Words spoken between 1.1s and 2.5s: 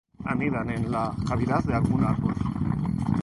cavidad de algún árbol.